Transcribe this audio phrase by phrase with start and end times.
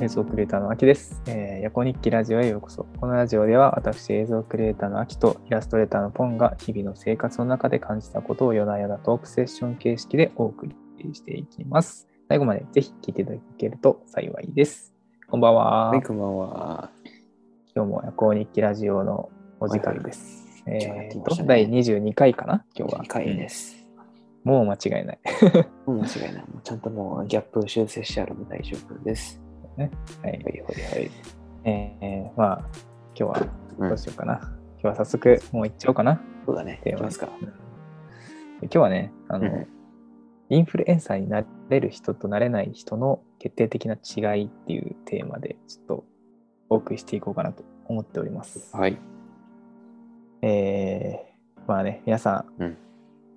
[0.00, 1.22] 映像クリエイターのあきです。
[1.26, 2.86] えー、ヤコ日記ラジオへようこそ。
[2.98, 12.08] このラジオでは、私、映像クリエイターのあきとイラストレーターのポンが日々の生活の中で感じたことを夜な夜なトークセッション形式でお送りしていきます。
[12.28, 14.92] 最後までぜひ聞いていただけると幸いです。
[15.28, 15.90] こんばんは。
[15.90, 16.90] はい、こんばんは。
[17.74, 20.62] 今日も夜行日記ラジオのお時間です。
[20.66, 22.64] はいはいえーと、第22回かな？
[22.74, 23.04] 今日は。
[23.04, 23.76] 2回です。
[24.44, 25.20] もう間違いない。
[25.86, 26.44] もう間違いない。
[26.64, 29.40] ちゃんともうギャップ修正してあるので大丈夫です。
[29.76, 29.90] はい。
[30.22, 30.62] はいはい
[30.94, 31.10] はい。
[31.64, 32.58] えー、まあ、
[33.14, 33.46] 今日は
[33.78, 34.40] うんどうしようかな。
[34.80, 36.20] 今日は早速、もう行っちゃおうかな。
[36.46, 36.80] そうだね。
[36.84, 37.28] テーマいきますか。
[38.62, 39.68] 今日はね、あの、うん
[40.52, 46.04] インフルエンサーになれる人となれない人の決定的な違いっていうテーマで、ちょっと
[46.68, 48.76] お送りしていこうかなと思っております。
[48.76, 48.98] はい。
[50.42, 52.76] えー、まあね、皆さん、うん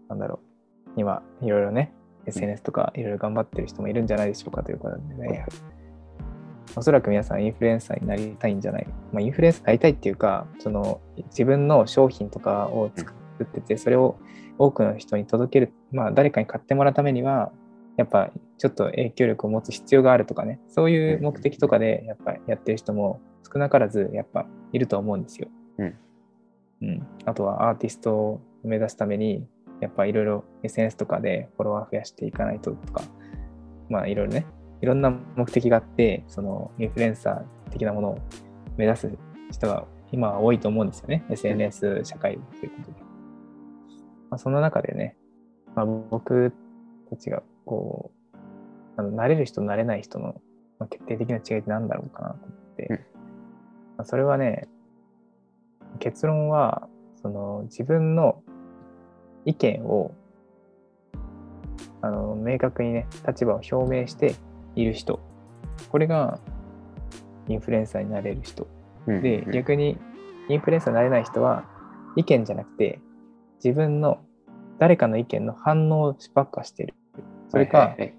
[0.09, 0.41] なんだろ
[0.87, 1.93] う、今、いろいろね、
[2.25, 5.45] SNS とかいろいろ頑張ってる人もいるんじゃないでしょうかということでね、
[6.75, 13.13] おそらく皆さんインフルエンサーになりたいんじゃない、まあ、インフルエンサーになりたいっていうか、その自分の商品とかを作
[13.43, 14.17] ってて、それを
[14.57, 17.51] 多くの人に届ける、まあ誰かに買ってもらうためには、
[17.97, 25.47] やっぱちょっと影響力を持つ必要があるとかね、そういう目的とかでやっぱやってる人も少なからずやっぱいると思うんですよ。
[25.77, 25.95] うん。
[26.81, 29.47] うん、あとはアーティストを目指すために、
[29.81, 33.03] やっぱいろいろ SNS とかでフォロワー増やしていかないととか、
[33.89, 34.45] まあいろいろね、
[34.85, 38.19] いろんな目的があって、そのインフルエンサー的なものを
[38.77, 39.11] 目指す
[39.49, 41.25] 人が今は多いと思うんですよね。
[41.31, 43.01] SNS 社会ということで。
[44.29, 45.15] まあ、その中でね、
[45.73, 46.53] まあ、僕
[47.09, 48.37] たちがこう、
[48.97, 50.39] あの慣れる人、慣れない人の
[50.77, 53.01] まあ決定的な違いって何だろうかなと思って、うんま
[54.03, 54.67] あ、それはね、
[55.97, 56.87] 結論は、
[57.23, 58.43] その自分の
[59.45, 60.11] 意見を
[62.03, 64.35] あの明確にね、立場を表明して
[64.75, 65.19] いる人。
[65.89, 66.39] これが
[67.47, 68.67] インフルエンサーになれる人。
[69.07, 69.97] うんで、うん逆に
[70.49, 71.65] インフルエンサーになれない人は、
[72.15, 72.99] 意見じゃなくて、
[73.63, 74.19] 自分の
[74.79, 76.93] 誰かの意見の反応ばっかしてる。
[77.49, 78.13] それか、はいはいはい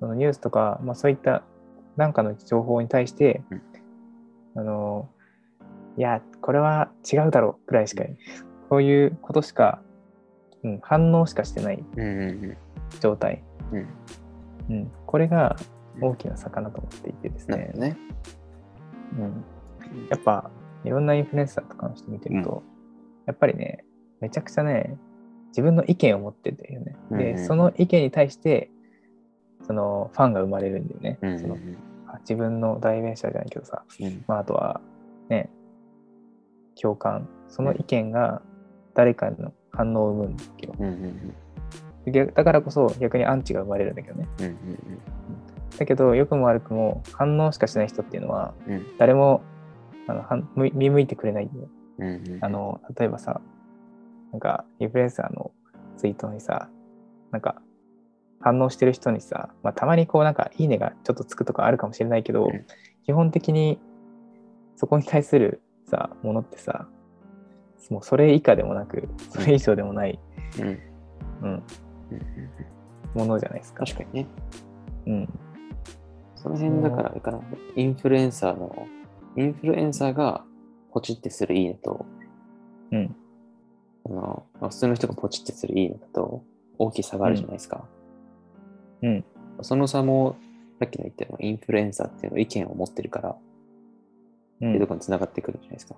[0.00, 1.44] そのニュースとか、まあ、そういった
[1.96, 3.62] 何かの情報に対して、うん
[4.56, 5.08] あの、
[5.96, 8.04] いや、これは違うだろうくらいしか、
[8.68, 9.80] こういうことしか、
[10.62, 12.56] うん、反応しかしてないうんうん
[13.00, 13.42] 状態。
[13.72, 13.88] うん
[14.68, 14.76] うん。
[14.76, 15.56] うん、これが
[16.00, 17.72] 大きな差かなと思っていてですね。
[17.74, 17.96] ね。
[19.18, 19.44] うん、
[20.10, 20.50] やっぱ
[20.84, 22.62] いろんなインフルエンサーとかの人見てると、
[23.26, 23.84] やっぱりね
[24.20, 24.96] めちゃくちゃね
[25.48, 28.70] 自分の意見を持っててよね、うんうんでその意見に対して
[29.66, 31.56] そのファンが生まれるんだよね、うんうんその
[32.08, 34.24] あ自分の代弁者じゃないけどさ、うん。
[34.26, 34.80] まあ、あとは
[35.28, 35.50] ね
[36.80, 37.28] 共感。
[37.48, 38.42] その意見が
[38.94, 40.74] 誰かの反応を生むんだけど。
[40.78, 41.43] うんうん逆
[42.12, 44.28] だからこそ逆にアンチが生まれるんだけどね。
[44.40, 44.56] うんうん
[45.76, 48.74] だけど良くも悪くも反応しかしない人っていうのはうん。
[48.74, 49.42] うん誰も
[50.06, 51.68] あの見見向いてくれないんだよ。
[51.98, 53.40] うんうんあの、例えばさ、
[54.32, 55.52] なんか、インフルエンサーの
[55.96, 56.68] ツイートにさ、
[57.30, 57.62] なんか、
[58.40, 62.66] 反応してる人にさ、まあ、たまにこう、なんか、いいねがちょっとつくとかあるかもしれないけど、うん。
[63.04, 63.78] 基本的に、
[64.76, 66.88] そこに対するさ、ものってさ、
[67.90, 70.18] もうそれ以下でもなく、それ以上でもない、
[70.58, 70.78] うんうんうん、
[71.42, 71.50] うん。
[71.50, 71.62] うん
[73.14, 73.84] ものじゃないですか。
[73.84, 74.26] 確かにね。
[75.06, 75.28] うん。
[76.36, 77.40] その辺だから、かな、
[77.76, 78.86] インフルエンサーの、
[79.36, 80.44] インフルエンサーが
[80.92, 82.04] ポチってするいいねと、
[82.92, 83.16] うん。
[84.06, 86.42] あのまあ普通の人がポチってするいいと
[86.78, 87.84] 大きい差があるじゃないですか。
[89.02, 89.24] うん。
[89.62, 90.36] その差も、
[90.80, 93.32] さっきの言ったようにインフルエンサーっていうのは意見を持ってるから、う。
[93.32, 95.96] っていうんところに繋がってくるじゃないですか。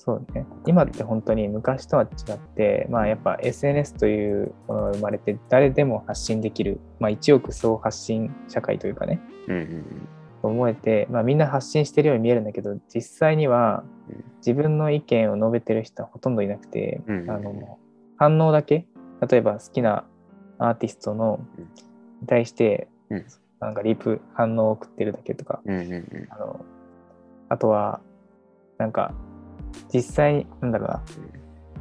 [0.00, 0.46] そうね。
[0.64, 10.08] 今って本当に昔とは違って、まあやっぱ SNS というものが生まれて誰でも発信できる、まあ一億総発信社会というかね、うんうん
[10.40, 14.24] 思えて、まあみんな発信してるように見えるんだけど、実際にはうん。
[14.38, 17.78] 自分の意見を述べてる人はほとんどいなくて、うんうんあの、
[18.18, 18.86] 反応だけ、
[19.28, 20.04] 例えば好きな
[20.58, 21.64] アーティストのうん。
[22.20, 23.26] に対してうん、
[23.60, 26.28] なんかリプ反応を送ってるだけとか、うん。
[26.30, 26.64] あの、
[27.48, 28.00] あとは、
[28.78, 29.12] なんか、
[29.92, 31.02] 実際に、なんだろうな、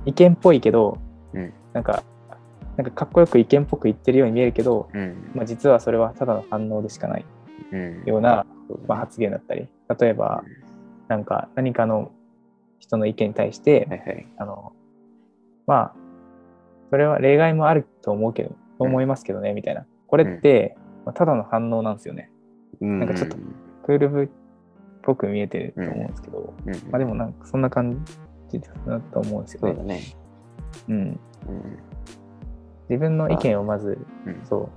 [0.05, 0.97] 意見っぽいけど、
[1.33, 1.53] うん。
[1.73, 2.03] なんか、
[2.77, 5.31] なんかかっこよく意見っぽく言ってるように見えるけど、うん。
[5.35, 7.25] まあ、実はそれはただの反応でしかない
[7.71, 8.03] うん。
[8.05, 8.85] ような、そうだね。
[8.87, 9.67] まあ、発言だったり、
[9.99, 10.43] 例えば、
[11.07, 12.11] なんか何かの
[12.79, 14.27] 人の意見に対して、はいはい。
[14.37, 14.73] あの、
[15.65, 15.93] まあ、
[16.89, 19.85] それは例外もあると思うけど、と思いますけどね、みたいな。
[20.07, 22.31] これって、まあ、ただの反応なんですよね。
[22.79, 23.37] ななんかちょっと
[23.85, 24.09] クール
[25.01, 28.05] ぽく見えてると思うんですけど、うん、まあでもなんかそんな感
[28.49, 29.69] じだなと思うんですよね。
[29.69, 30.01] そうだね。
[30.89, 30.95] うん。
[30.95, 31.19] うん
[32.89, 34.69] 自分の意見をまず、うんそう、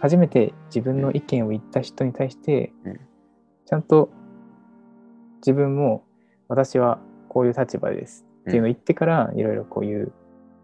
[0.00, 3.00] 初めて自分の意見を言った人に対して、うん
[3.64, 4.10] ちゃんと
[5.38, 6.04] 自分も
[6.46, 10.12] 私はこういう立場ですっていうのを言ってから、いろいろこういう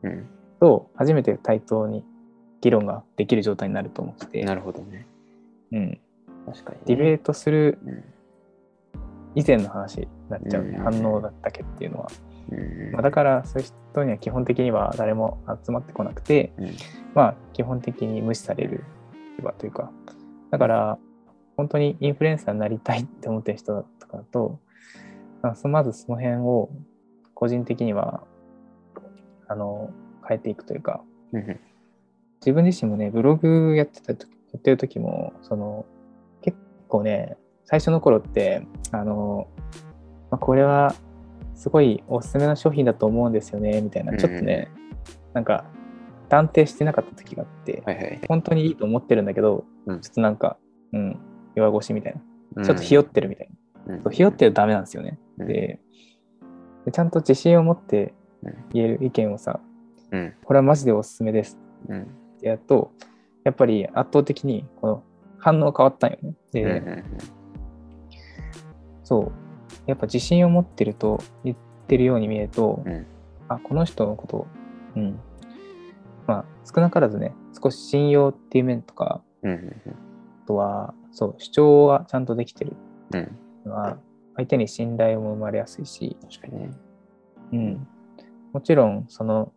[0.02, 0.26] うん。
[0.60, 2.04] と初めて対等に
[2.60, 5.08] 議論ができる状態になると思ってて、なるほどね。
[5.72, 6.00] うん、
[6.46, 6.82] 確かに、ね。
[6.86, 8.04] ディベートするうん
[9.34, 10.84] 以前の話になっちゃうね、うん。
[10.84, 12.08] 反応だったけっていうのは、
[12.50, 12.92] うん。
[12.92, 16.76] まあ、だからそういう人には基本的には誰も集まってこなくて、うん。
[17.14, 18.84] まあ基本的に無視される
[19.58, 19.90] というか。
[20.50, 20.98] だから
[21.56, 24.58] 本当にインフルエンサーになりたいって思ってる人とかだと、
[25.64, 26.70] まずその辺を
[27.34, 28.22] 個人的には
[29.48, 29.90] あの
[30.28, 31.02] 変えていくというか。
[31.32, 31.60] うん。
[32.40, 35.86] 自分自身もねブログやってた時やってる時もその
[36.42, 36.58] 結
[36.88, 39.48] 構ね最初の頃ってあの、
[40.30, 40.94] まあ、これは
[41.54, 44.68] すごいおすすめの商品だと思うんですよねみたいなちょっとね、
[45.32, 45.64] なんか
[46.28, 48.20] 断定してなかった時があって、はいはい。
[48.26, 50.56] 本当にいいと思ってるんだけど、うんちょっとなんか、
[50.92, 51.18] うん、
[51.54, 52.22] 弱腰みたいな。
[52.56, 53.50] うんちょっとひよってるみたい
[53.86, 53.96] な。
[53.96, 55.18] うんひよってるとダメなんですよね。
[55.38, 55.78] うんで
[56.86, 59.60] で、ちゃんと自信を持ってうん言える意見をさ、
[60.10, 60.34] うん。
[60.42, 62.02] これはマジでおすすめですうん。
[62.02, 62.06] っ
[62.40, 62.92] てやると、
[63.44, 65.02] やっぱり圧倒的にこの
[65.38, 66.34] 反応変わったんよね。
[66.50, 67.04] で、うんうん
[69.12, 69.32] そう。
[69.86, 71.56] やっぱ自信を持ってると言っ
[71.86, 73.06] てるように見えると、うん
[73.48, 74.46] あ、この人のこと、
[74.96, 75.20] うん。
[76.26, 79.82] まあ、少なからずね、少し信用っていう面とか、うんうん
[80.44, 82.74] あとは、そう、主張がちゃんとできてる
[83.12, 83.20] うん
[83.64, 83.70] うん。
[83.70, 83.98] のは、
[84.36, 86.70] 相手に信頼も生まれやすいし、確かにね。
[87.52, 87.86] うん。
[88.54, 89.52] もちろん、その、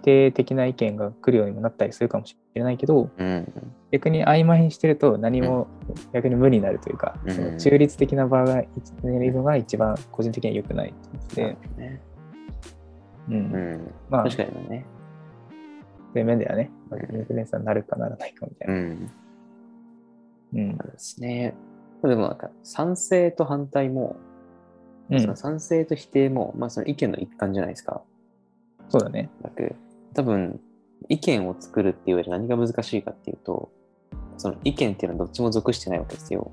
[0.00, 3.52] 否定的な意見が来るようにもなったりするかもしれないけど、うん
[3.90, 5.66] 逆に曖昧にしてると何も
[6.12, 8.68] 逆に無になるというか、うんその中立的な場がい
[9.02, 12.00] るのが一番個人的には良くないってなるほどね。
[13.28, 13.94] うんうん。
[14.10, 14.84] まあ、確そかにね。
[16.14, 16.70] ういう面ではね、
[17.12, 18.78] インフルエンサーになるかならないかみたいうな。
[18.78, 19.10] ん。
[20.54, 20.78] うん。
[20.78, 21.54] そうですね。
[22.02, 24.16] でもなんか、賛成と反対も、
[25.10, 28.02] うんその賛成と否定も、まあその意見の一環じゃないですか。
[28.90, 29.30] そうだね。
[30.14, 30.60] 多分、
[31.08, 33.70] 意見を作るっていう上で何が難しいかっていうと、
[34.36, 36.50] その意見っていうのはどっちも属してないわけですよ。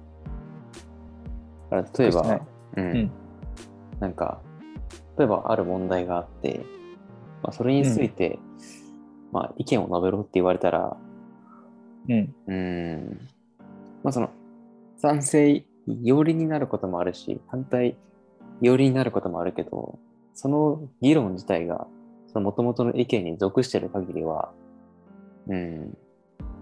[1.69, 2.42] だから例えば
[2.78, 3.12] うん、うん。
[4.00, 4.42] なんか、
[5.18, 6.62] 例えばある問題があって、
[7.42, 8.40] まあ、それについて、
[9.31, 10.98] まあ意見を述べろって言われたら、
[12.07, 12.36] うん。
[12.48, 13.19] うーん、
[14.04, 14.30] まあその、
[14.98, 17.96] 賛成寄りになることもあるし、反対
[18.62, 20.00] 寄りになることもあるけど、
[20.34, 21.88] その議論自体が、
[22.35, 24.51] その元々の意見に属してる限りは、
[25.47, 25.97] うん、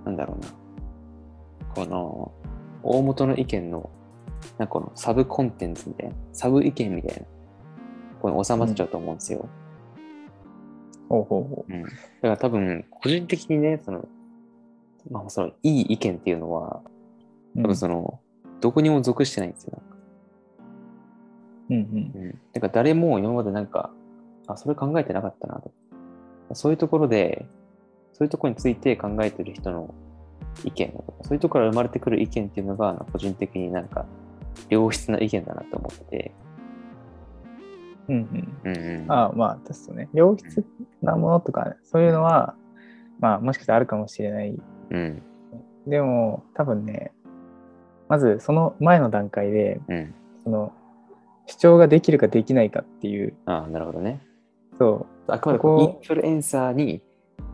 [0.06, 0.54] なんだろうな。
[1.74, 2.32] この、
[2.84, 3.90] 大元の意見の、
[4.60, 7.28] なんかこのサブコンテンツみたいな、サブ意見みたいな、こ
[8.22, 9.50] こに収まっちゃうと思うんですよ。
[11.10, 11.82] ほうほうほうん。
[11.82, 14.08] だから多分、個人的にね、その、
[15.10, 16.84] まあ、その、いい意見っていうのは、
[17.56, 17.64] う。
[17.64, 18.20] 多分その、
[18.62, 19.82] どこにも属してないんですよ。
[21.72, 22.22] うんうん。
[22.26, 22.40] うん。
[22.54, 23.92] だから誰も今までなんか、
[24.48, 25.72] あ、それ考えてなかったなと。
[26.54, 27.46] そういうところで、
[28.14, 29.94] そういうところについて考えてる人の
[30.64, 34.06] 意見だとか、そういうところから生まれてくる意見っていうのが、個人的になんか、
[34.70, 36.32] 良質な意見だなと思ってて。
[38.10, 38.58] うんうん。
[38.66, 39.12] うんうん。
[39.12, 40.10] ああ、まあ、確かにね。
[40.14, 40.66] 良質
[41.02, 42.56] なものとか、そういうのは、
[43.20, 44.56] まあ、もしかしたらあるかもしれない。
[44.92, 45.22] うん。
[45.88, 47.12] でも、多分ね、
[48.10, 50.14] まずその前の段階で、うん。
[50.44, 50.72] その、
[51.46, 54.22] 主張ができるかできないかっていう、ああ、なるほどね。
[54.78, 57.02] そう、あくまでインフルエンサーに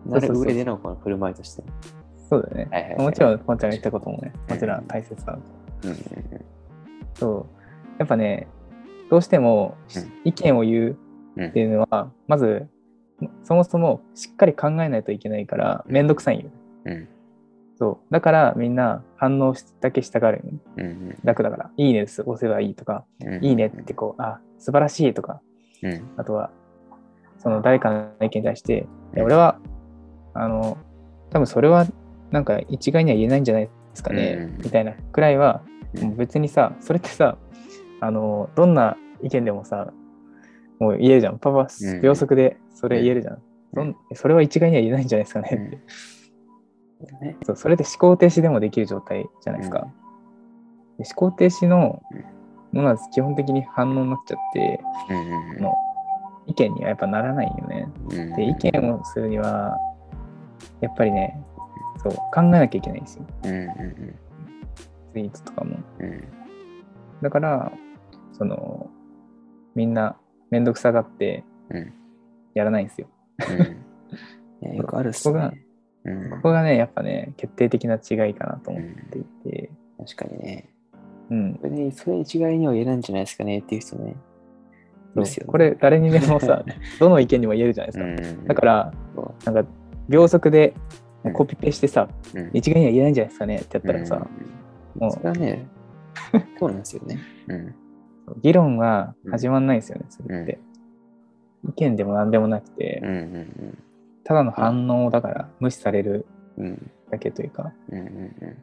[0.06, 1.64] なる上でのこの振る舞いとして。
[2.30, 2.68] そうだね。
[2.72, 3.02] はいはいはい。
[3.02, 5.34] もちろん、ポンちゃんが言ったこともね、もちろうんん大切だ。
[5.84, 5.98] うんうん
[7.16, 7.60] そう。
[7.98, 8.48] やっぱね、
[9.10, 10.12] どうしてもうん。
[10.24, 10.98] 意見を言う
[11.36, 11.46] うん。
[11.48, 12.68] っていうのは、まず、
[13.44, 16.50] そもそもしっかり考えないといけないから、めんどくさいんよ。
[16.86, 17.08] うん。
[17.78, 18.14] そう。
[18.14, 20.42] だからみんな反応だけしたがる。
[20.78, 21.18] うんうん。
[21.24, 23.44] 楽だから、いいねです、押せばいいとか、うん。
[23.44, 25.42] いいねってこう、あ、素晴らしいとか、
[25.82, 26.10] うん。
[26.18, 26.52] あとは、
[27.40, 29.60] その誰かの意見に対して、いや俺は、
[30.34, 30.78] あの、
[31.32, 31.88] 多分それは
[32.32, 34.64] なんか一概には言えないんじゃないですかね、うん。
[34.64, 35.62] みたいなくらいは、
[36.18, 37.38] 別にさ、それってさ、
[38.02, 39.92] あの、どんな意見でもさ、
[40.80, 41.40] もう言えるじゃん。
[41.40, 42.02] パパ、うん。
[42.02, 43.42] 秒速でそれ言えるじゃん。
[43.74, 45.50] そんそれは一概には言えないんじゃないですかね。
[47.04, 47.26] って。
[47.26, 49.88] ねそうそれで思考停止でもできる状態じゃないですか。
[50.98, 52.02] で思考停止の
[52.72, 55.74] ものは基本的に反応になっちゃって、うんうんの
[56.50, 57.88] 意見にはやっぱならないよね。
[58.12, 59.78] うんで、意見をするには、
[60.82, 61.40] やっぱりね、
[61.98, 63.26] そう、考えなきゃいけないんですよ。
[63.42, 65.78] ツイートとかも。
[66.00, 66.24] うん
[67.22, 67.72] だから、
[68.32, 68.90] その、
[69.76, 70.16] みんな
[70.52, 71.94] めんどくさがってうん
[72.56, 73.08] やらないんですよ。
[74.74, 75.66] よくあるっすそこがね。
[76.06, 80.70] うんここがね、やっぱね、決定的な違いかなと思っていて、確かにね。
[81.30, 81.60] うん。
[81.62, 84.16] それで、それ一概には言えないんじゃないですかねっていう人ね。
[85.16, 86.64] そうですよねこれ、誰にでもさ、
[87.00, 88.30] どの意見にも言えるじゃないですか。
[88.40, 88.48] うん。
[88.48, 89.72] だから、そなんか、
[90.08, 90.74] 秒速で
[91.24, 94.16] うんコピペしてさ、う、うん一概には言えないんじゃないですかねってやったらさ、
[94.96, 95.68] うんもうそれはね、
[96.60, 97.20] そうなんですよね。
[97.48, 97.76] うん。
[98.42, 100.60] 議論は始まんないんですよね、それって。
[101.68, 103.78] 意見でも何でもなくて、うんうん
[104.24, 106.26] ただの反応だから無視される
[106.58, 106.66] うん。
[106.66, 107.74] うんだけというか。
[107.90, 108.10] うんうんう
[108.46, 108.58] ん。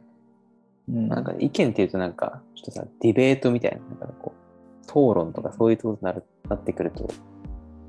[0.89, 7.07] うんなんか意見っていうとなんか、ちょっとさ、ディベートみたいな、なんかこう、討論とかそういうことになるなってくると、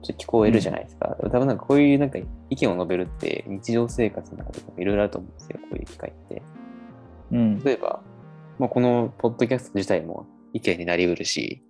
[0.02, 1.16] ちょっと聞こえるじゃないですか。
[1.20, 2.18] 多分なんかこういうなんか
[2.50, 6.42] 意見を述べるって日常生活の中でもいろいろあると思うんですよ、こういう機会って。
[7.32, 7.58] うん。
[7.62, 8.00] 例えば、
[8.58, 11.62] まあ、このポッドキャスト自体も意見になりうるし、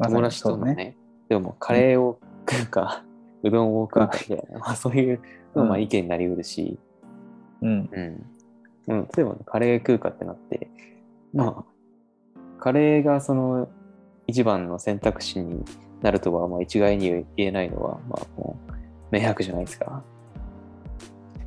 [0.00, 0.96] 友達とのね、ね
[1.28, 3.04] でもカレーを食うか、
[3.42, 5.20] うどんを食うかみたいな、まあ、そういう
[5.54, 6.78] のもまあうん意見になりうるし、
[7.62, 7.88] うん。
[7.90, 8.26] うん。
[8.86, 10.70] うん、例えば、カレー食うかってなって、
[11.32, 11.74] まあ、
[12.58, 13.68] カレーがその
[14.26, 15.64] 一番の選択肢に
[16.04, 18.72] なるとは、まあ、一概に言えないのは、まあ、もう、
[19.10, 20.04] 明白じゃないですか。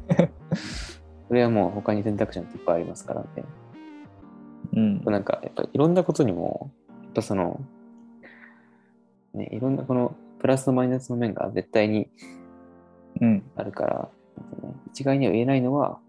[1.27, 3.27] それはもう他に選択肢なんていっぱいありますからね。
[4.73, 5.03] うん。
[5.03, 6.71] なんか、やっぱいろんなことにも、
[7.03, 7.61] やっぱその、
[9.35, 12.09] ね、いろんなこのプラスとマイナスの面が絶対に
[13.21, 13.43] うん。
[13.55, 14.09] あるから、
[14.63, 15.99] なん一概には言えないのは、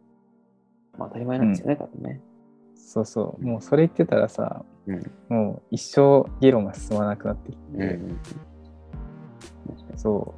[0.97, 2.23] まあ当たり前なんですよね、多分ね。
[2.79, 3.45] そうそう。
[3.45, 5.13] もうそれ言ってたらさ、うん。
[5.29, 8.19] もう一生議論が進まなくなってきて、うんうん
[9.97, 10.35] そ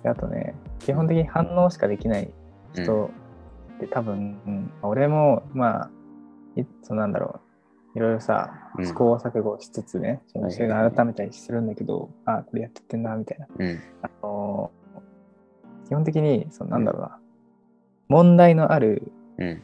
[0.00, 0.02] う。
[0.02, 2.32] であとね、基本的に反応しかできない
[2.72, 3.10] 人
[3.76, 5.90] って多分、うん俺もまあ、
[6.56, 7.40] いそうなんだろ
[7.94, 13.46] う、いろいろさう、ん試行錯誤しつつね、そのが改めたりするんだけど、あこれやってってんな、みたいな。
[13.58, 13.80] うん。
[14.02, 14.70] あの
[15.88, 17.18] 基本的に、そのなんだろうな、
[18.08, 19.62] 問題のある、うん。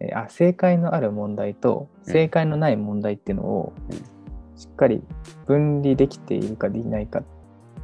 [0.00, 2.12] えあ正解のある問題とうん。
[2.12, 3.96] 正解のない問題っていうのをうん。
[4.58, 5.02] しっかり
[5.46, 7.22] 分離できているかできないか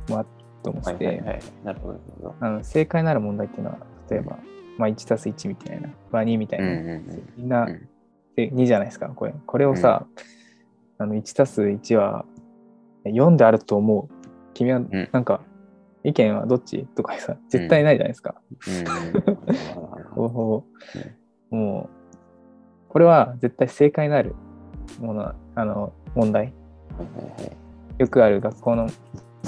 [0.08, 0.28] もある
[0.62, 1.40] と思って
[2.62, 3.78] 正解のある問題っていうのは
[4.10, 4.38] 例えば、
[4.78, 7.32] まあ、1たす1みたいな、まあ、2みたいな、うんうんうん。
[7.36, 7.88] みんなうん。
[8.36, 9.34] で2じゃないですかこれ。
[9.46, 10.06] これをさ、
[10.98, 12.24] あの1たす1は
[13.04, 14.14] 4であると思う。
[14.54, 14.90] 君はん。
[15.12, 15.42] なんか、
[16.02, 16.86] 意見はどっち？
[16.96, 18.34] とかさ絶対ないじゃないですか、
[20.14, 20.64] も
[21.52, 21.54] う
[22.94, 24.36] これは絶対正解のある
[25.00, 26.44] ものあの問題。
[26.44, 26.50] は
[27.02, 27.56] いはいはい。
[27.98, 28.88] よくある学校の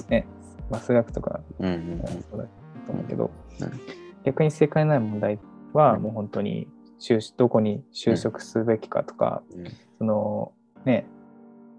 [0.08, 0.26] ね
[0.68, 2.44] マス学とかうんうんそうだ
[2.86, 3.80] と思うけど、うん。
[4.24, 5.38] 逆に正解のない問題
[5.72, 6.02] はうん。
[6.02, 6.66] もう本当に
[6.98, 9.66] 就どこに就職すべきかとか、うん。
[9.98, 10.52] その
[10.84, 11.06] ね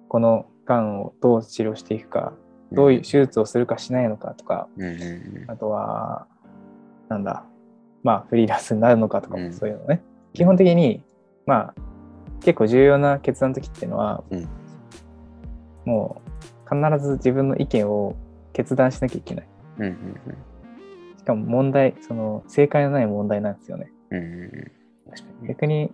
[0.08, 2.32] このがんをどう治療していくか、
[2.72, 4.88] どういう手術をするかしないのかとかうんう
[5.46, 5.52] ん。
[5.52, 6.28] あとは
[7.10, 7.44] なんだ
[8.04, 9.54] まあフリーランスになるのかとかもうん。
[9.54, 11.04] そういうのね、基本的に
[11.48, 11.76] まあ
[12.42, 14.48] 結構重要な決断の時っていうのは、うん。
[15.86, 16.22] も
[16.70, 18.16] う必ず自分の意見を
[18.54, 19.48] 決断しなきゃいけない。
[19.80, 19.96] うんうん
[21.18, 23.92] しかも問題、その正解のない問題なんですよね。
[25.46, 25.92] 逆に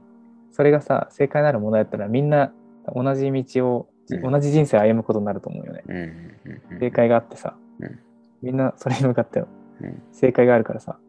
[0.51, 2.51] それがさ、正解のある問題だったらみんな
[2.93, 4.31] 同じ道を、うん。
[4.31, 5.83] 同じ人生を歩むことになると思うよね。
[5.87, 6.79] うんうんうんうん。
[6.79, 7.99] 正解があってさ、うん。
[8.41, 9.43] みんなそれに向かってう
[9.87, 10.01] ん。
[10.11, 10.99] 正解があるからさ、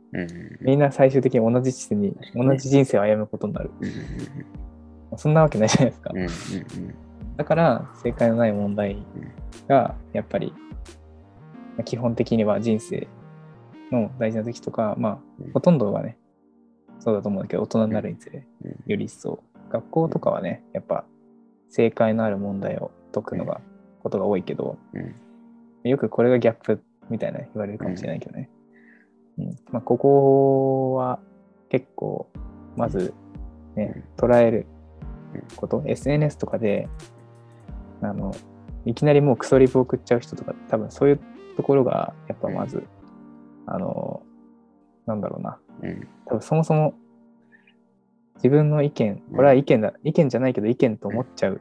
[0.60, 3.70] みんな最終的に同じ地点に同じ人生を歩むことになる。
[5.10, 5.18] うん。
[5.18, 6.12] そんなわけないじゃないですか。
[7.36, 9.04] だから正解のない問題
[9.68, 10.52] がやっぱり
[11.76, 13.08] まあ基本的には人生
[13.90, 15.48] の大事な時とか、まうん。
[15.48, 16.16] あほとんどはね、
[16.98, 18.70] そうだと思うんだけど、大人になるにつれうん。
[18.86, 19.42] より一層。
[19.70, 21.04] 学校とかはね、やっぱ
[21.68, 23.60] 正解のある問題を解くのが、
[24.02, 25.14] ことが多いけど、うん。
[25.88, 28.48] よくこれがギャップみたいな言われるかもしれないけどね。
[29.38, 31.18] うんまあ、ここは
[31.68, 32.28] 結構、
[32.76, 33.14] まず
[33.74, 34.66] ね、捉える
[35.56, 36.88] こと、SNS とかで、
[38.00, 38.34] あの、
[38.84, 41.20] いきなりもうクソリプ送っちゃう人とか、多分そういう
[41.56, 42.84] ところが、やっぱまず、
[43.66, 44.22] あの、
[45.06, 46.94] なんだろうな、うん多分そもそも
[48.36, 51.60] 自分の意見、これは意見だ、意見じゃないけど意見と思っちゃう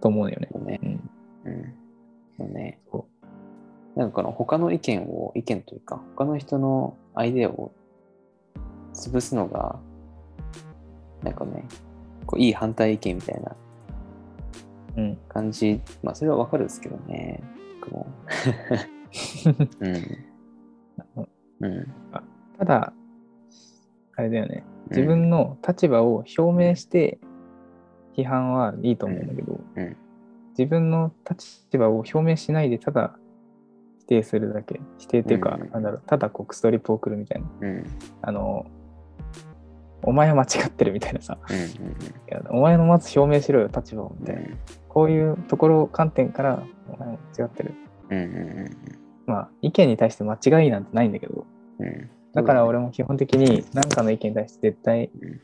[0.00, 0.48] と思うよね。
[0.52, 0.80] そうね。
[0.82, 0.90] うん。
[0.90, 1.74] うん。
[2.38, 2.78] そうね。
[2.90, 3.06] そ
[3.96, 7.72] なんかこの他の意見を、意見というか、他の人のアイデアを
[8.92, 9.78] 潰すのが、
[11.22, 11.64] なんかね、
[12.26, 13.56] こういい反対意見みたいな
[14.96, 15.18] うん。
[15.28, 17.42] 感じ、まあそれはわかるんですけどね。
[17.80, 18.06] 僕も。
[19.80, 21.26] うん。
[21.60, 21.86] うん。
[22.58, 22.92] ただ、
[24.16, 24.64] あれだよね。
[24.90, 27.18] 自分の立場を表明して
[28.16, 29.96] 批判はいいと思うんだけど、うん
[30.56, 33.18] 自分の立場を表明しないでただ
[34.04, 34.80] 否定するだけ。
[34.98, 35.70] 否定っていうか、うん。
[35.70, 37.48] なんだろうただこうクストリップを送るみたいな。
[37.60, 37.84] うん。
[38.22, 38.66] あの
[40.02, 41.66] お前は間違ってるみたいなさ、うんうんい
[42.28, 44.42] やお前のまず表明しろよ、立場をみたいな。
[44.88, 47.74] こういうところ、観点から、お前は間違ってる。
[48.10, 48.76] うんうんうん
[49.26, 51.46] まあ、意見に対して間違いなんてないんだけど、
[51.78, 51.86] うん。
[51.86, 55.40] うんだから俺も基本的に何かの意見に対して絶対うん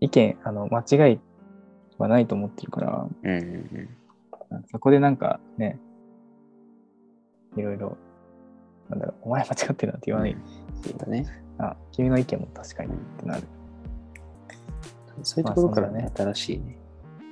[0.00, 1.20] 意見、あの、間違い
[1.98, 4.64] はないと思ってるから、うんうん。
[4.70, 5.78] そこでなんかね、
[7.56, 7.96] いろいろ、
[8.88, 10.36] なんだろう、お前間違ってるなんて言わないし、
[10.82, 11.26] そうだね。
[11.58, 13.42] あ、君の意見も確かにってなる。
[15.22, 16.78] そういうところからね、ま新しいね、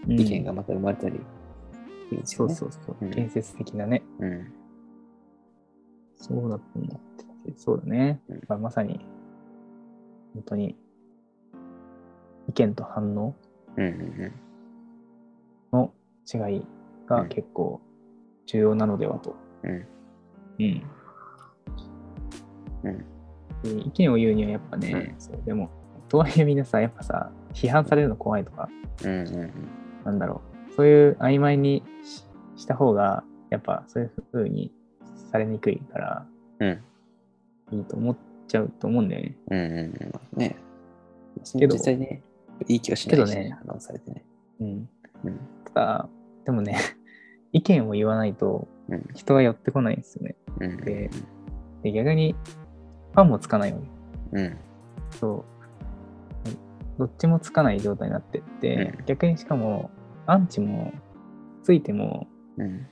[0.09, 1.19] うん意見がまた生まれたり
[2.13, 2.55] いいすそうよね。
[2.55, 3.05] そうそうう。
[3.07, 4.03] ん建設的なね。
[4.19, 4.53] うん。
[6.17, 6.89] そうだと思っ
[7.45, 8.21] てて、そうだね。
[8.29, 9.01] うんまあ、まさに、
[10.35, 10.77] 本当に、
[12.49, 13.35] 意見と反応
[15.73, 15.93] の
[16.33, 16.67] 違い
[17.07, 17.81] がうん結構
[18.47, 19.37] 重要なのではと。
[20.59, 20.83] うん。
[22.85, 23.81] うん。
[23.81, 25.71] 意見を言うにはやっぱね、そうでも、
[26.09, 28.69] とはいえみんなさ、やっぱさ、批判されるの怖いとか、
[29.05, 29.53] うんうん
[30.05, 32.25] なんだろう、そういう曖昧にし
[32.57, 34.71] した方が、やっぱそういう風に
[35.31, 36.27] されにくいから、
[36.61, 36.83] うん。
[37.73, 39.37] いいと思っちゃうと思うんだよね。
[39.51, 39.79] うんうん
[40.35, 40.39] うん。
[40.39, 40.57] ね
[41.59, 42.23] けど実際ね、
[42.69, 44.25] いい気がしないしけどね反応されてね。
[44.61, 44.89] うん。
[45.25, 45.41] うん。
[45.73, 46.09] ただ、
[46.45, 46.79] でもね、
[47.53, 49.05] 意見を言わないとうん。
[49.15, 50.37] 人は寄ってこないんですよね。
[50.61, 50.77] うん。
[50.79, 51.11] で
[51.83, 52.35] で逆に、
[53.13, 53.89] ファンもつかないよね。
[54.33, 54.57] うん。
[55.11, 55.45] そ
[56.97, 56.99] う。
[56.99, 59.91] どっちもつかない状態になってって、うん逆にしかも、
[60.27, 60.93] アンチも
[61.63, 62.27] ついても、
[62.57, 62.87] うん。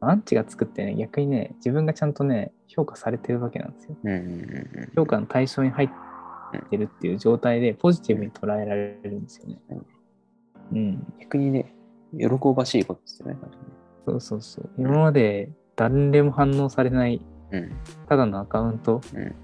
[0.00, 3.96] アンチがつくってね、逆にね、自分がちゃんとね、評価されてるわけなんですよ。
[4.94, 5.88] 評価の対象に入っ
[6.68, 9.58] てるっていう状態で、ポジティブに捉えられるんですよね。
[10.72, 11.06] うん。
[11.20, 11.74] 逆にね、
[12.18, 13.36] 喜ばしいことですよね。
[14.06, 14.70] そうそうそう。
[14.78, 17.72] 今まで誰でも反応されない、うん。
[18.08, 19.34] ただのアカウントうん。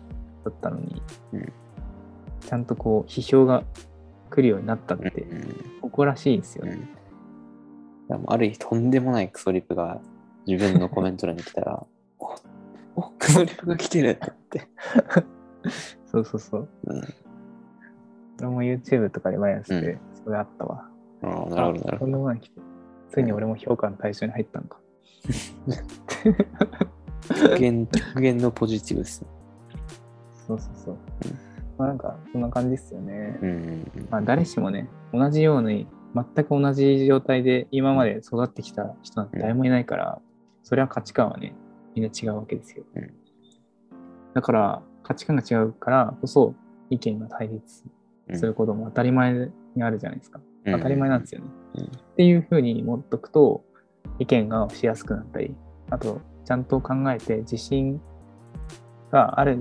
[0.45, 1.53] だったのに、うん
[2.41, 3.65] ちゃんとこう、批評が
[4.31, 5.55] 来るようになったって、うん。
[5.83, 6.73] 誇らしいですよね。
[6.73, 8.09] うん。
[8.09, 10.01] でもある日、とんでもないクソリップが
[10.47, 11.87] 自分のコメント欄に来たら、
[12.19, 12.35] お
[12.97, 14.69] おクソリップが来てるって。
[16.07, 16.69] そうそうそう。
[16.87, 17.03] うん。
[18.41, 20.89] 俺も YouTube とかで毎朝でうそれあったわ。
[21.23, 22.07] ああ、なるほど、なるとほど。
[22.07, 22.61] んでもない来て。
[23.11, 24.79] ついに俺も評価の対象に入ったのか。
[27.29, 29.29] 極限、極限のポジティブですね。
[30.47, 30.95] そうそうそう。
[30.95, 33.39] うんまあなんか、そんな感じですよね。
[33.41, 40.21] うんうんまあ誰しもね、同じように、全く同じ状態で今まで育ってきた人なんて誰もいないから、
[40.63, 41.55] それは価値観はね、
[41.95, 42.85] みんな違うわけですよ。
[42.95, 43.11] うん
[44.35, 46.55] だから、価値観が違うからこそ、
[46.91, 47.85] 意見が対立
[48.29, 48.39] うん。
[48.39, 50.41] することも当たり前にあるじゃないですか。
[50.67, 51.47] うん当たり前なんですよね。
[51.49, 53.65] うんっていうふうに持っとくと、
[54.19, 55.55] 意見がしやすくなったり、
[55.91, 58.01] あと、ちゃんと考えて自信
[59.11, 59.59] がある、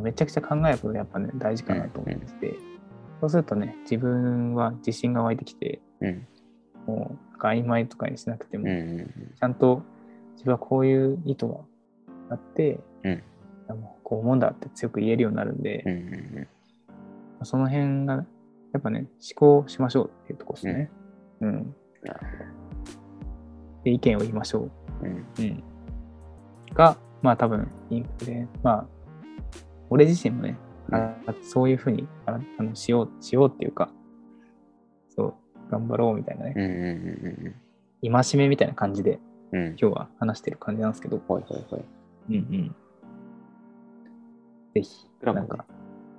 [0.00, 2.54] めちゃくちゃ考えることがやっぱね、大事かなと思ってて、
[3.20, 6.26] そうするとね、自分は自信が湧いてきて、うん。
[6.86, 9.82] もう、なんか曖昧とかにしなくても、うんうんちゃんと
[10.34, 11.54] 自分はこういう意図が
[12.30, 13.22] あって、うん。
[14.04, 15.94] こう思うんだって強く言えるようになるんで、うんう
[16.42, 16.48] ん
[17.42, 18.24] その辺が、
[18.76, 19.06] やっぱね、
[19.38, 20.90] 思考しましょうっていうところですね。
[21.40, 21.74] うん。
[22.02, 22.20] なる
[23.84, 24.68] で、意見を言いましょ
[25.02, 25.16] うん。
[25.16, 25.24] う。
[25.38, 25.64] うん。
[26.74, 28.86] が、まあ多分、インフレ、まあ、
[29.88, 30.58] 俺自身もね、
[30.92, 33.88] あそういうふうにああのしよう、しようっていうか、
[35.08, 35.34] そう、
[35.70, 36.70] 頑張ろうみたいなね、うんうん
[37.46, 37.54] うん
[38.12, 39.18] 戒めみたいな感じで
[39.52, 39.60] うん。
[39.60, 39.76] うん。
[39.80, 41.84] 今日は話してる感じなんですけど、ほいほいほい。
[42.28, 42.76] うんうん。
[44.74, 45.64] ぜひ、なんか、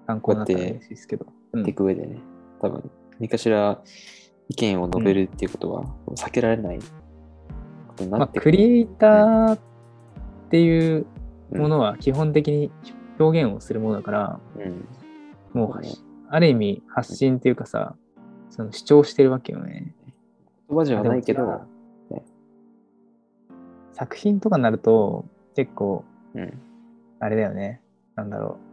[0.07, 1.27] 参考になったら嬉しいですけど。
[1.53, 2.19] うんっていく上でね、
[2.61, 2.89] 多分、
[3.19, 3.81] 何かしら
[4.49, 6.85] 意見を述べるっていうことは避けられないこ
[7.95, 9.59] とにまあ、なってクリエイターっ
[10.49, 11.05] ていう
[11.51, 12.71] ものは基本的に
[13.19, 14.87] 表現をするものだから、うん。
[15.53, 15.91] もうね
[16.29, 17.95] ある意味発信っていうかさ、
[18.49, 19.93] その主張してるわけよね。
[20.69, 21.65] 言葉じゃないけども、
[23.93, 26.03] 作品とかになると結構
[26.35, 26.53] うん。
[27.19, 27.81] あれだよね。
[28.15, 28.66] なんだろう。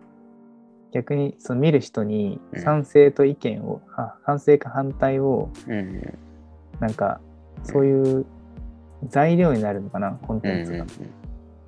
[0.94, 6.18] 逆にその見る人にうん賛成と意見を、あ賛成か反対をうん。
[6.80, 7.20] なんか
[7.64, 8.26] そういう
[9.08, 10.42] 材料になるのかな、コンうん。
[10.42, 10.86] テンツが。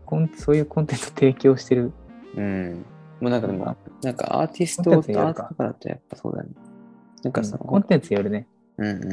[0.05, 1.93] コンそういうコンテンツを提供してる。
[2.37, 2.45] うん。
[2.45, 2.75] うん。
[3.21, 6.51] もうなんかでも、なんかアーティストとアートとかだとやっぱそうだね。
[7.25, 8.47] なんかその、コンテンツよるね。
[8.79, 9.13] うんうん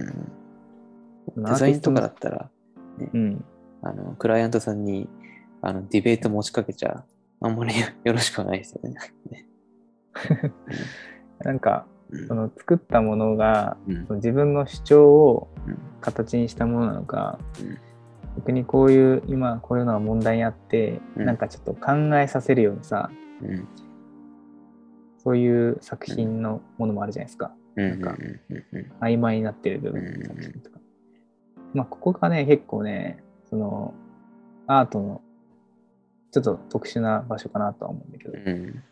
[1.37, 1.43] うん。
[1.45, 2.49] デザインとかだったら、
[3.13, 3.43] うん。
[3.81, 5.09] あの、クライアントさんに、
[5.61, 7.03] あの、ディベート持ちかけちゃ、
[7.41, 7.73] あんまり
[8.03, 8.95] よろしくはないですよね。
[11.39, 12.27] なんか、うん。
[12.27, 14.05] その作ったものがうん。
[14.05, 15.77] その自分の主張をうん。
[16.01, 17.77] 形にしたものなのか、うん。
[18.37, 21.25] 逆にこういう今こういうのが問題にあって、うん。
[21.25, 23.09] なんかちょっと考えさせるようにさ
[23.41, 23.67] うん。
[25.17, 27.53] そういう作品のものもあるじゃないですか。
[27.75, 28.15] なんか
[28.99, 30.79] 曖昧になってる部分の作品とか。
[31.73, 33.93] まあ、ここがね、結構ね、その、
[34.67, 35.21] アートの、
[36.31, 38.83] ちょっと特殊な場所かなとは思うんだけど、うん。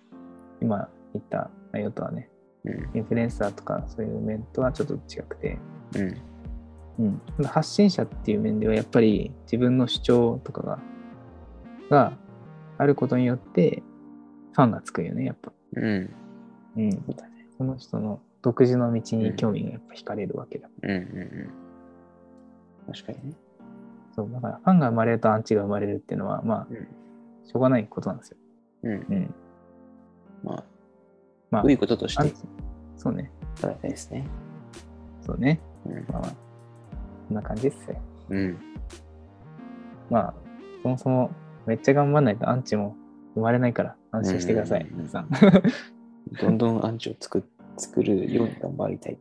[0.62, 2.30] 今言った内容とはね、
[2.64, 5.58] うんインフルエンサーとかそういう面とはちょっと違くて、
[5.96, 10.80] うんうん、発信者っていう面ではやっぱり自分の主張とかが
[11.90, 12.14] が
[12.78, 13.84] あることによって
[14.54, 15.52] ファンがつくよね、やっぱ。
[15.76, 16.14] うん
[16.78, 16.92] うん、
[17.58, 20.70] その人の独自の道に興味がやっぱ惹かれるわけだ。
[20.84, 21.50] うんうんうん
[22.88, 23.36] 確かにね。
[24.16, 26.88] そう、だからファンが生まれるとアンチが生まれるっていうのは、まあ、うん
[27.46, 28.38] しょうがないことなんですよ。
[28.84, 29.36] うんうん。
[30.44, 30.64] まあ、
[31.52, 32.34] まあどういうこととして
[32.98, 33.32] そうね。
[33.56, 34.26] 捉えたいですね。
[35.26, 35.60] そうね。
[35.86, 38.02] うんまあまあ、こんな感じですよ。
[38.30, 38.58] うん
[40.10, 40.34] まあ、
[40.84, 41.32] そもそも
[41.66, 42.96] めっちゃ頑張んないとアンチも
[43.36, 45.30] 生まれないから安心してください、うんうんうん皆さん。
[46.42, 47.44] どんどんアンチを作
[47.78, 49.20] 作るように頑張りたい。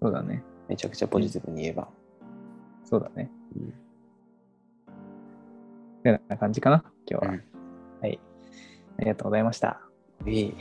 [0.00, 0.42] そうだね。
[0.68, 1.88] めちゃくちゃポジティブに言えば。
[2.84, 3.30] そうだね。
[3.56, 3.74] うん
[6.04, 7.32] こんな感じかな、今日は。
[7.32, 7.44] うん
[8.00, 8.20] はい。
[8.98, 9.80] ありがとうございました。
[10.26, 10.54] いい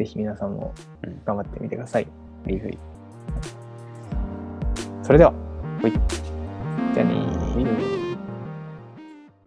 [0.00, 2.06] ぜひ皆さんもうん頑張ってみてください。
[2.46, 2.78] はいはい。
[5.02, 5.34] それでは、
[5.82, 7.89] ほいじゃあねー